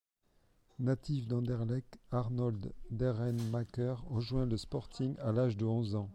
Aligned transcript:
Natif 0.79 1.27
d'Anderlecht, 1.27 1.99
Arnold 2.09 2.73
Deraeymaeker 2.89 4.01
rejoint 4.09 4.47
le 4.47 4.57
Sporting 4.57 5.15
à 5.19 5.31
l'âge 5.31 5.57
de 5.57 5.65
onze 5.65 5.93
ans. 5.93 6.09